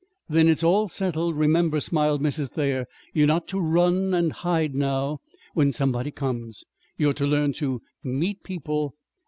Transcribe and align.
"Then 0.27 0.47
it's 0.47 0.63
all 0.63 0.87
settled, 0.89 1.37
remember," 1.37 1.79
smiled 1.79 2.23
Mrs. 2.23 2.49
Thayer. 2.49 2.87
"You're 3.13 3.27
not 3.27 3.47
to 3.49 3.59
run 3.59 4.15
and 4.15 4.33
hide 4.33 4.73
now 4.73 5.19
when 5.53 5.71
somebody 5.71 6.09
comes. 6.09 6.65
You're 6.97 7.13
to 7.13 7.27
learn 7.27 7.53
to 7.61 7.83
meet 8.03 8.41
people. 8.41 8.95